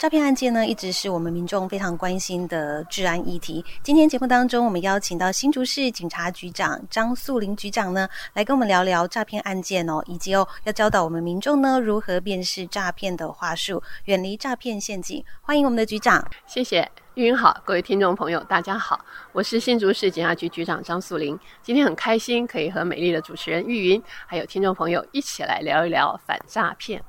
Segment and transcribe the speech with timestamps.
[0.00, 3.62] 诈骗案件呢，一直是我们民众非常关心的治安议题。
[3.82, 15.22] 今天节目当中，我们邀请到新竹市警察局长张素玲局长呢，来跟我们聊聊诈骗案件哦，以及哦，要教导我们民众呢如何辨识诈骗的话术，远离诈骗陷阱。
[15.42, 18.98] 欢迎我们的局长，谢谢玉云好，各位听众朋友，大家好，
[19.32, 21.38] 我是新竹市警察局局长张素玲。
[21.62, 27.04] 今天很开心可以和美丽的主持人玉云，还有听众朋友一起来聊一聊反诈骗。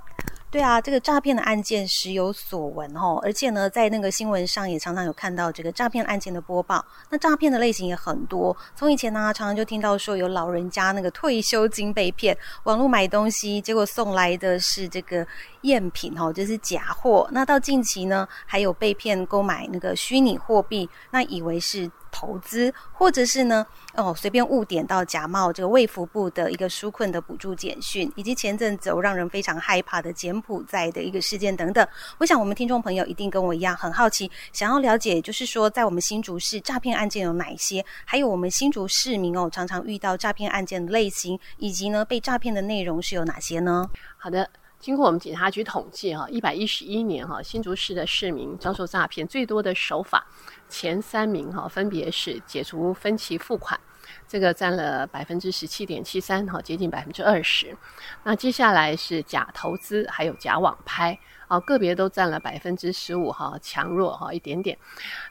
[0.52, 6.86] 对啊，这个诈骗的案件时有所闻哦，而且呢，在那个新闻上也常常有看到这个诈骗案件的播报。
[7.10, 15.26] 那诈骗的类型也很多，从以前呢，常常就听到说有老人家那个退休金被骗，网络买东西，结果送来的是这个
[15.62, 17.26] 赝品哦，就是假货。
[17.32, 21.90] 那到近期呢，还有被骗购买那个虚拟货币，那以为是。
[22.12, 23.66] 投资，或者是呢，
[23.96, 31.88] 哦，随便误点到假冒这个卫福部的一个纾困的补助简讯，以及前阵子让人非常害怕的柬埔寨的一个事件等等。
[32.20, 43.90] 我想我们听众朋友一定跟我一样很好奇，想要了解，就是说在我们新竹市诈骗案件有哪一些，还有我们新竹市民哦常常遇到诈骗案件的类型，以及呢被诈骗的内容是有哪些呢？
[44.18, 44.48] 好的，
[44.82, 50.26] 经过我们警察局统计哈，一百一十一年哈，新竹市的市民遭受诈骗最多的手法。
[50.68, 53.80] 前三名哈，分别是解除分期付款，
[54.28, 57.78] 这个占了百分之十七点七三哈，接近百分之二十。
[58.24, 64.76] 那接下来是假投资，还有假网拍啊，个别都占了百分之十五哈，强弱哈一点点。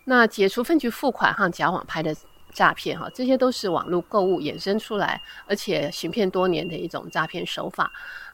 [0.05, 2.15] 那解除分期付款和假网拍的
[2.53, 7.91] 诈骗哈，这些都是网络购物衍生出来，而且行骗多年的一种诈骗手法。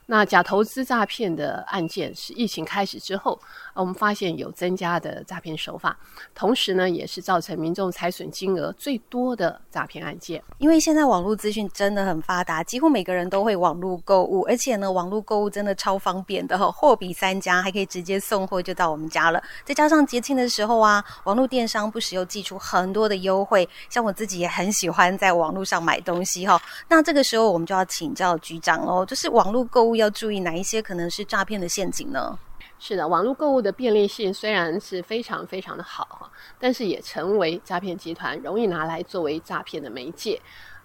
[0.08, 3.36] 那假投资诈骗的案件是疫情开始之后，
[3.74, 5.98] 我们发现有增加的诈骗手法，
[6.32, 10.40] 同时呢，也是造成民众财损金额最多的诈骗案件。
[10.58, 19.42] 因为现在网络资讯真的很发达，几乎每个人都会网络购物，而且呢，网络购物真的超方便的哈，货比三家，还可以直接送货就到我们家了。
[19.64, 26.62] 再加上节庆的时候啊，网络电商不时又寄出很多的优惠，像我自己也很喜欢在网络上买东西哈。
[26.86, 29.95] 那这个时候我们就要请教局长喽，就是网络购物。
[29.96, 32.38] 要注意哪一些可能是诈骗的陷阱呢？
[32.78, 40.40] 是的，网络购物的便利性虽然是非常非常的好哈，但是也成为诈骗集团容易拿来作为诈骗的媒介。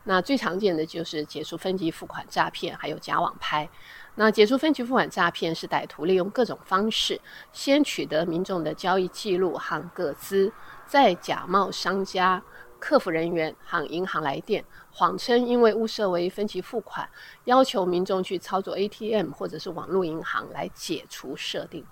[0.05, 3.69] 那最常见的就是解除分级付款诈骗，还有假网拍。
[4.15, 7.19] 那解除分级付款诈骗是歹徒利用各种方式，
[7.51, 10.51] 先取得民众的交易记录和个资，
[10.85, 12.41] 再假冒商家。
[12.79, 17.09] 客服人员和银行来电，谎称因为误设为分期付款，
[17.45, 21.85] 要求民众去操作 ATM 或者是网络银行来解除设定。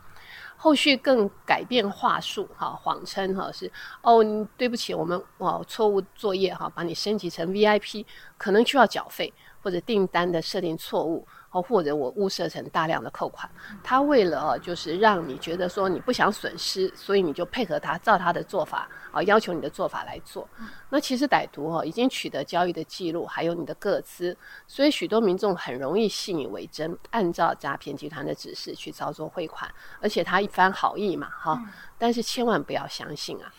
[0.57, 3.71] 后续更改变话术，哈，谎称哈是
[4.01, 4.21] 哦，
[4.57, 8.05] 对不起，我们哦错误作业哈，把你升级成 VIP，
[8.37, 9.33] 可能需要缴费，
[9.63, 11.25] 或者订单的设定错误。
[11.51, 13.49] 哦，或者我物色成大量的扣款，
[13.83, 20.47] 他为了哦，就是让你觉得说你不想损失，所以你就配合他，照他的做法啊，要求你的做法来做。
[20.89, 29.67] 那其实歹徒哈已经取得交易的记录，还有你的个资，所以许多民众很容易信以为真，按照诈骗集团的指示去操作汇款，
[29.99, 31.59] 而且他一番好意嘛，哈，
[31.97, 33.51] 但是千万不要相信啊！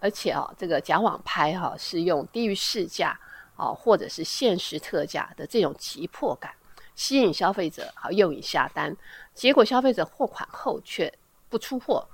[0.00, 3.18] 而且啊，这个假网拍哈是用低于市价
[3.56, 6.52] 啊，或者是限时特价的这种急迫感。
[7.02, 8.96] 吸引消费者，好诱引下单，
[9.34, 11.12] 结果消费者货款后却
[11.48, 12.06] 不出货，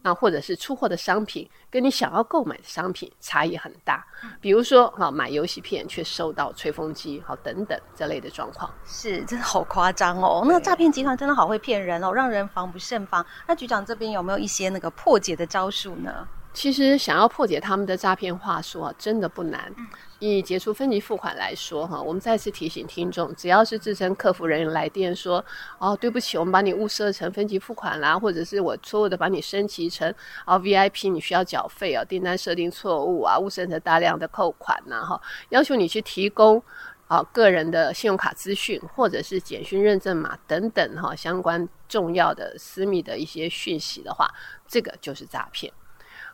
[0.00, 4.06] 那或者是出货的商品跟你想要购买的商品差异很大，
[4.40, 10.44] 比如说哈买游戏片却收到吹风机，好等等这类的状况，是真的好夸张哦。
[10.46, 13.26] 那诈骗集团真的好会骗人哦，让人防不胜防。
[13.48, 16.28] 那局长这边有没有一些那个破解的招数呢？
[16.54, 19.74] 其实想要破解他们的诈骗话术啊，真的不难。
[20.18, 25.44] 以解除分期付款来说，哈，我们再次提醒听众，只要是自称客服人员来电说，
[25.78, 30.14] 哦，对不起，我们把你误设成分期付款啦，或者是我错误的把你升级成
[30.44, 36.62] 啊 VIP，你需要缴费啊，订单设定错误啊，误设成大量的扣款呐，哈，要求你去提供
[37.08, 44.28] 啊个人的信用卡资讯或者是简讯认证码等等哈相关重要的私密的一些讯息的话，
[44.68, 45.72] 这个就是诈骗。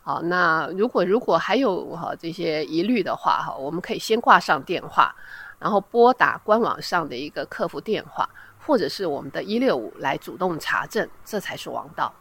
[0.03, 5.15] 好，那如果如果还有哈这些疑虑的话哈，我们可以先挂上电话，
[5.59, 8.29] 然后拨打官网上的一个客服电话，
[8.65, 12.13] 或者是我们的一六五来主动查证，这才是王道。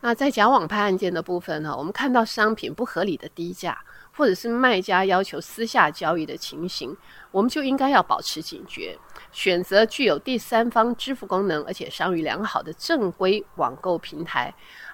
[0.00, 3.78] 那在假网拍案件的部分呢，我们看到商品不合理的低价，
[4.16, 6.96] 或者是卖家要求私下交易的情形，
[7.30, 8.98] 我们就应该要保持警觉，
[9.30, 14.52] 选择具有第三方支付功能而且商誉良好的正规网购平台。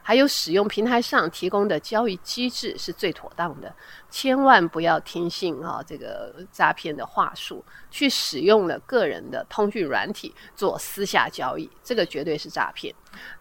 [0.09, 3.71] 还有使用平台上提供的交易机制是最妥当的，
[4.09, 12.95] 千万不要听信啊这个诈骗的话术，去使用了个人的通讯软体做私下交易，这个绝对是诈骗。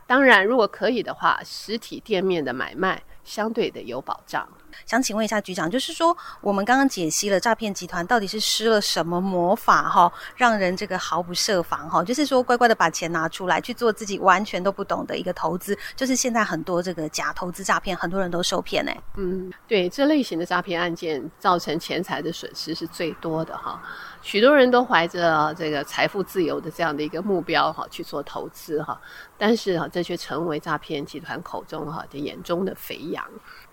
[0.06, 4.48] 当然，如果可以的话，实体店面的买卖相对的有保障。
[4.86, 18.92] 想请问一下局长，就是说我们刚刚解析了诈骗集团到底是施了什么魔法哈，让人这个毫不设防哈，就是说乖乖的把钱拿出来去做自己完全都不懂的一个投资，就是现在很多这个假投资诈骗，很多人都受骗呢。
[19.16, 23.82] 嗯，对，这类型的诈骗案件造成钱财的损失是最多的哈，
[24.22, 29.02] 许多人都怀着这个财富自由的这样的一个目标哈去做投资哈，
[29.40, 33.26] 但是啊这却成为诈骗集团口中哈的眼中的肥羊。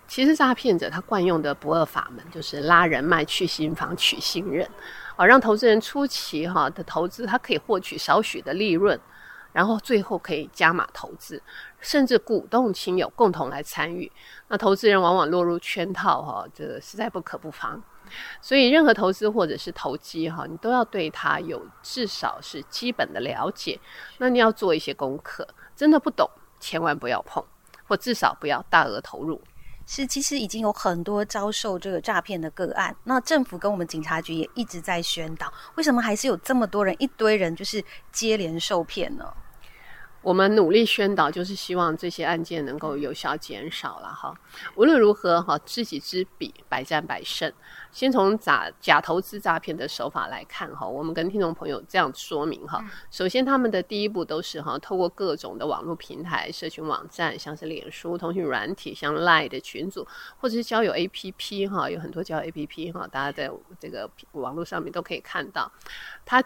[0.07, 4.67] 其实诈骗者他惯用的不二法门就是拉人脉、去新房、取信任，
[5.15, 8.99] 啊，让投资人初期哈的投资他可以获取少许的利润，
[9.51, 11.41] 然后最后可以加码投资，
[11.85, 14.11] 甚至鼓动亲友共同来参与。
[14.47, 17.81] 那投资人往往落入圈套哈，这实在不可不防。
[18.41, 23.79] 所以任何投资或者是投机哈，你都要对他有至少是基本的了解。
[24.17, 26.27] 那你要做一些功课，真的不懂
[26.59, 27.43] 千万不要碰，
[27.87, 29.39] 或至少不要大额投入。
[29.87, 32.95] 是，其实已经有很多遭受这个诈骗的个案。
[33.03, 39.31] 那政府跟我们警察局也一直在宣导，为什么还是有这么多人一堆人就是接连受骗呢？
[40.25, 44.33] 我们努力宣导，就是希望这些案件能够有效减少了哈。
[44.73, 47.53] 无论如何哈，知己知彼，百战百胜。
[47.91, 52.83] 先从假假投资诈骗的手法来看哈，我们跟听众朋友这样说明哈。
[53.11, 60.07] 首先，他们的第一步都是哈，透过各种的网络平台、社群网站，像是脸书、通讯软体，像 Line 的群组，
[60.39, 65.71] 或者是交友 APP 哈，有很多交友 APP 哈，大家在这个网络上面都可以看到。
[66.25, 66.43] 他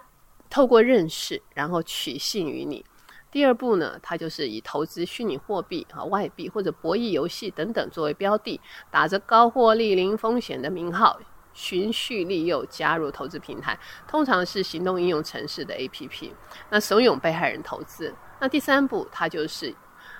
[0.49, 2.83] 透过认识，然后取信于你。
[3.31, 8.59] 第二步呢，它就是以投资虚拟货币啊、外币或者博弈游戏等等作为标的，
[8.89, 11.19] 打着高获利、零风险的名号，
[11.53, 13.77] 循序利诱加入投资平台，
[14.07, 16.31] 通常是行动应用程式的 APP，
[16.71, 18.11] 那怂恿被害人投资。
[18.39, 19.75] 那第三步，它就是，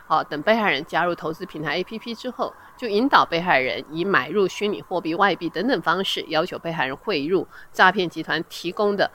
[0.07, 9.09] 啊，等被害人加入投资平台 APP 之后，就引导被害人以买入虚拟货币、外币等等方式，要求被害人汇入诈骗集团提供的，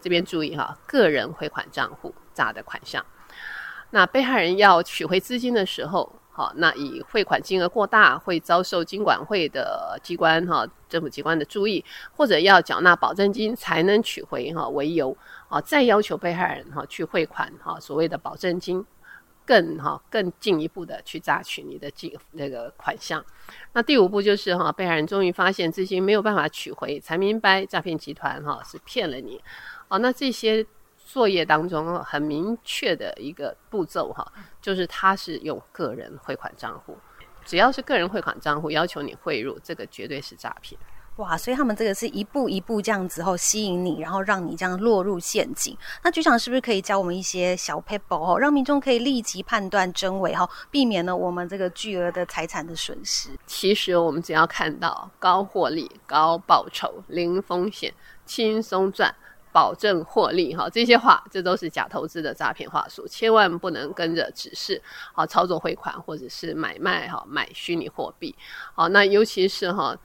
[0.00, 3.06] 这边注意哈，个人汇款账户诈的款项。
[3.90, 11.82] 那被害人要取回资金的时候，好，那以汇款金额过大会遭受金管会的机关哈政府机关的注意，
[12.14, 15.16] 或者要缴纳保证金才能取回哈为由，
[15.48, 18.84] 啊，再要求被害人哈去汇款哈所谓的保证金，
[19.46, 23.24] 更哈更进一步的去榨取你的金那个款项。
[23.72, 29.40] 那第五步就是哈被害人终于发现资金没有办法取回，才明白诈骗集团哈是骗了你，
[29.88, 30.66] 啊，那这些。
[31.06, 34.26] 作业当中很明确的一个步骤哈，
[34.60, 36.98] 就是他是用个人汇款账户，
[37.44, 40.78] 只要是个人汇款账户要求你汇入，这个绝对是诈骗。
[41.18, 45.74] 哇，所以他们这个是一步一步这样子后吸引你，然后让你这样落入陷阱。
[46.02, 53.30] 那局长是不是可以教我们一些小 paper 哦，让民众可以立即判断真伪哈，避免呢我们这个巨额的财产的损失？
[53.46, 57.94] 其实我们只要看到高获利、高报酬、零风险、
[58.26, 59.14] 轻松赚。
[59.56, 64.82] 保证获利哈，这些话这都是假投资的诈骗话术，千万不能跟着指示
[65.14, 68.34] 好操作汇款或者是买卖哈买虚拟货币
[68.74, 69.96] 好，那尤其是哈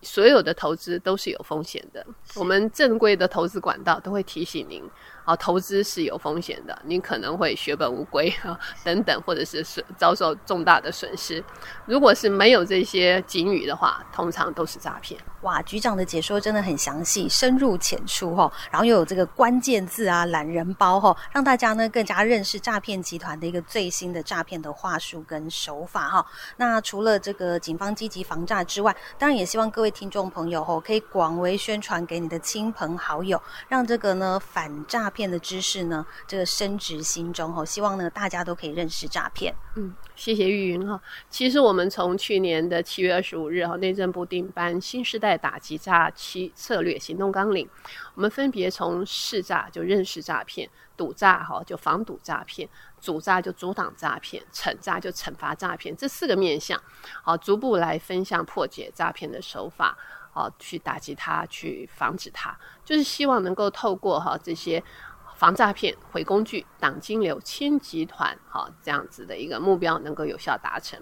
[0.00, 4.82] 所有的投资都是有风险的，我们正规的投资管道都会提醒您。
[5.24, 11.42] 啊，投资是有风险的，你可能会血本无归啊，等等，或者是损遭受重大的损失。
[11.86, 15.20] 如果是没有这些警语的话，通常都是诈骗。
[15.42, 26.26] 哇，局长的解说真的很详细、深入浅出哈，然后又有这个关键字啊、懒人包哈，让大家呢更加认识诈骗集团的一个最新的诈骗的话术跟手法哈。
[26.56, 35.11] 那除了这个警方积极防诈之外，当然也希望各位听众朋友吼可以广为宣传给你的亲朋好友，让这个呢反诈。
[35.12, 39.54] 骗的知识呢，这个深植心中哈，希望呢大家都可以认识诈骗。
[39.76, 41.00] 嗯，谢谢玉云哈。
[41.30, 47.66] 其实我们从去年的七月二十五日哈，内政部订颁《新时代打击诈欺策略行动纲领》，
[48.14, 52.68] 我们分别从识诈就认识诈骗，堵诈哈就防堵诈骗，
[53.00, 56.82] 阻诈就阻挡诈骗，惩诈就惩罚诈骗这四个面向，
[57.22, 59.96] 好，逐步来分项破解诈骗的手法。
[60.32, 64.82] 好，去打击它，去防止它，就是希望能够透过哈这些
[65.36, 70.98] 防诈骗、毁工具、挡金流、轻集团，哈，这样子的一个目标能够有效达成。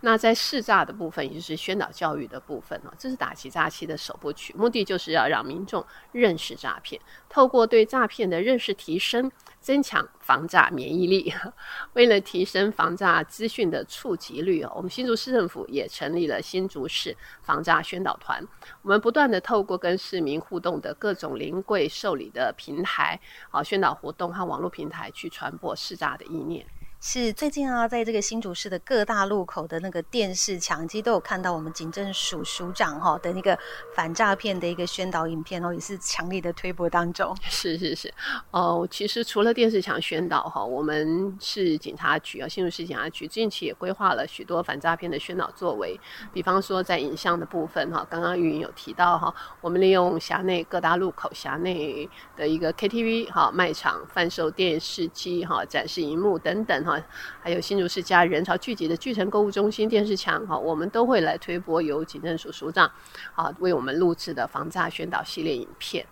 [0.00, 11.34] 那在识诈的部分，也就是宣导教育的部分呢，这是打击诈欺的首部曲，目的就是要让民众认识诈骗，透过对诈骗的认识提升，增强防诈免疫力。
[11.94, 18.40] 为了提升防诈资讯的触及率，我们新竹市政府也成立了新竹市防诈宣导团，
[18.82, 23.18] 我们不断地透过跟市民互动的各种临柜受理的平台，
[23.50, 26.64] 啊，宣导活动和网络平台去传播识诈的意念。
[27.00, 33.56] 是最近啊，在这个新竹市的各大路口的那个电视墙，其实都有看到我们警政署署长哈的那个
[33.94, 37.32] 反诈骗的一个宣导影片哦，也是强力的推播当中。
[37.48, 38.12] 是是是，
[38.50, 45.98] 哦，其实除了电视墙宣导哈，我们市警察局啊，新竹市警察局近期也规划了许多反诈骗的宣导作为，
[46.32, 56.87] 比方说在影像的部分哈，刚刚玉莹有提到哈，我们利用辖内各大路口辖内的一个 KTV 哈卖场贩售电视机哈展示荧幕等等。
[56.88, 57.00] 啊
[57.40, 62.90] 还有新竹市家人潮聚集的巨城购物中心电视墙，哈，我们都会来推播由警政署署长
[63.34, 66.04] 啊为我们录制的防诈宣导系列影片。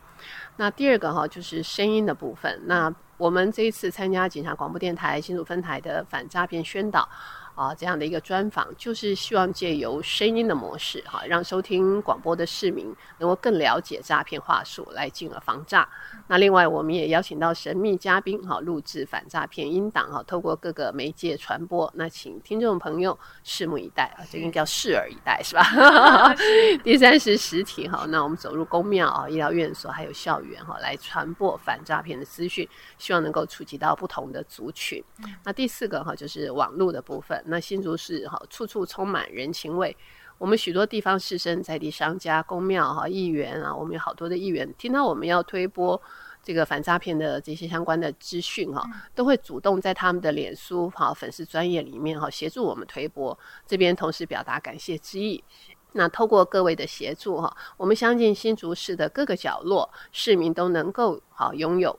[0.56, 7.08] 那第二个哈就是声音的部分，那我们这一次参加警察广播电台新竹分台的反诈骗宣导。
[7.56, 15.88] 啊，这样的一个专访，就是希望借由声音的模式，哈，让收听广播的市民能够更了解诈骗话术，来进而防诈。
[16.28, 21.90] 那另外，我们也邀请到神秘嘉宾，哈，录制反诈骗音档，哈，透过各个媒介传播。
[21.96, 25.64] 那请听众朋友拭目以待啊，这个应该叫拭耳以待，是吧？
[26.84, 35.02] 第三是实体，哈，那我们走入公庙啊、医疗院所还有校园，哈，来传播反诈骗的资讯，希望能够触及到不同的族群。
[35.42, 37.42] 那第四个哈，就是网络的部分。
[37.46, 39.96] 那新竹市哈，处处充满人情味。
[40.38, 46.00] 我们许多地方士绅、在地商家、公庙哈、议员啊，我们有好多的议员，听到我们要推播
[46.42, 53.36] 这个反诈骗的这些相关的资讯哈，都会主动在他们的脸书哈粉丝专业里面哈协助我们推播。
[53.66, 55.42] 这边同时表达感谢之意。
[55.92, 61.98] 那透过各位的协助哈，我们相信新竹市的各个角落市民都能够好拥有。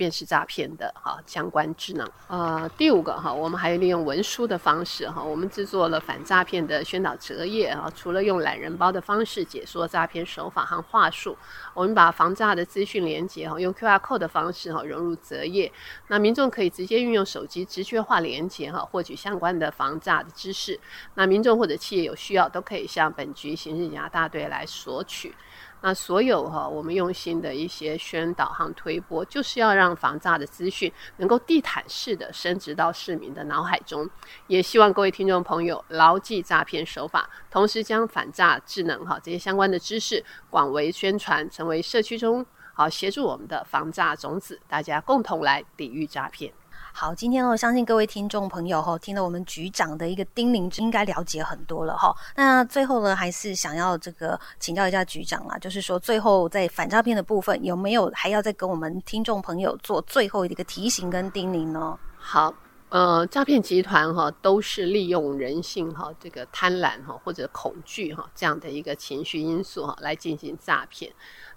[0.00, 2.10] 辨识诈骗的哈相关智能。
[2.26, 7.92] 呃，第五个哈，我们还利用文书的方式哈，我们制作了反诈骗的宣导折页啊。
[7.94, 11.36] 除了用懒人包的方式解说诈骗手法和话术，
[11.74, 15.70] 我们把防诈的资讯连结哈，用 QR code 的方式哈融入折页，
[16.06, 20.80] 那民众可以直接运用手机直觉化连结哈，获取相关的防诈的知识。
[21.16, 25.34] 那民众或者企业有需要，都可以向本局刑事警察大队来索取。
[25.82, 34.08] 那所有哈，我们用心的一些宣导和推播，就是要让防诈的资讯能够地毯式的升值到市民的脑海中。
[34.46, 42.44] 也希望各位听众朋友牢记诈骗手法，同时将反诈智能哈这些相关的知识广为宣传，成为社区中
[42.74, 46.52] 好协助我们的防诈种子，大家共同来抵御诈骗。
[46.92, 52.14] 好，今天我相信各位听众朋友哈，听了我们局长的一个叮咛，应该了解很多了哈。
[52.36, 61.98] 那最后呢，还是想要这个请教一下局长啊，就是说最后在反诈骗的部分，有没有还要再跟我们听众朋友做最后一个提醒跟叮咛呢？
[62.18, 62.52] 好，
[62.90, 71.10] 呃，诈骗集团哈都是利用人性哈这个贪婪哈或者恐惧哈这样的一个情绪因素哈来进行诈骗。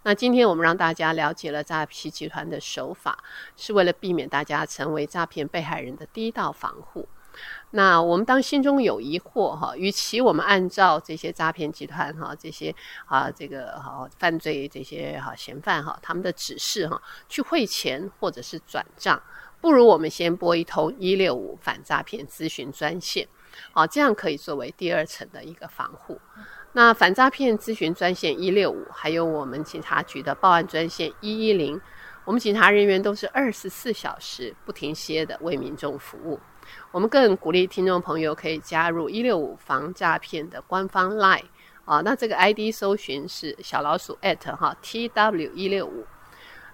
[0.04, 3.18] 那今天我们让大家了解了诈骗集团的手法，
[3.56, 7.08] 是为了避免大家成为诈骗被害人的第一道防护。
[7.72, 12.76] 那我们当心中有疑惑哈，与其我们按照这些诈骗集团哈这些
[13.08, 19.20] 啊这个哈犯罪这些哈嫌犯哈他们的指示哈去汇钱或者是转账，
[19.60, 23.28] 不如我们先拨一通一六五反诈骗咨询专线，
[23.72, 26.20] 好，这样可以作为第二层的一个防护。
[26.76, 31.80] 那反诈骗咨询专线一六五，还有我们警察局的报案专线一一零，
[32.26, 36.40] 我们警察人员都是二十四小时不停歇的为民众服务。
[36.92, 41.44] 我们更鼓励听众朋友可以加入一六五防诈骗的官方 LINE
[41.86, 46.08] 啊，那这个 ID 搜寻是小老鼠 at 哈 TW 一六五，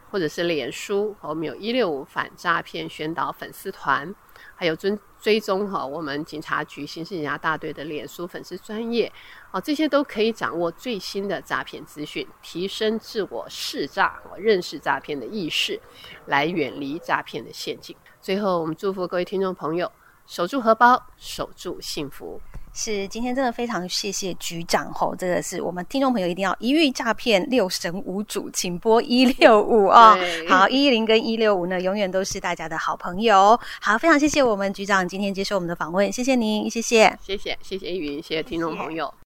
[0.10, 4.16] 或者是脸书，我们有一六五反诈骗宣导粉丝团。
[4.56, 9.12] 还有追追踪哈，我们警察局刑事警察大队的脸书粉丝专业，
[9.52, 15.80] 哦，这些都可以掌握最新的诈骗资讯，提升自我识诈、认识诈骗的意识，
[16.28, 17.96] 来远离诈骗的陷阱。
[18.22, 19.92] 最后，我们祝福各位听众朋友，
[20.28, 22.40] 守住荷包，守住幸福。
[22.72, 30.16] 是，今天真的非常谢谢局长吼，这个是我们听众朋友一定要一遇诈骗六神无主，请拨一六五 啊。
[30.48, 33.60] 好，一一零跟一六五呢，永远都是大家的好朋友。
[33.82, 39.08] 好，非常谢谢我们局长今天接受我们的访问，谢谢您，谢谢，谢谢谢谢玉云，谢谢听众朋友。
[39.08, 39.18] 谢谢